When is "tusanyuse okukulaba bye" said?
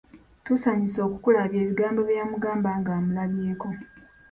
0.45-1.63